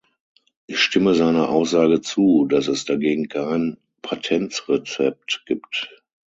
Ich 0.65 0.79
stimme 0.79 1.13
seiner 1.13 1.49
Aussage 1.49 2.01
zu, 2.01 2.47
dass 2.49 2.67
es 2.67 2.85
dagegen 2.85 3.27
kein 3.27 3.77
Patentrezept 4.01 5.43
gibt. 5.45 5.91